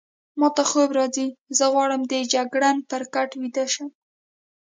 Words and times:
ما 0.39 0.47
ته 0.55 0.63
خوب 0.69 0.89
راځي، 0.97 1.27
زه 1.57 1.65
غواړم 1.73 2.01
د 2.11 2.13
جګړن 2.33 2.77
پر 2.89 3.01
کټ 3.13 3.29
ویده 3.41 3.65
شم. 3.73 3.89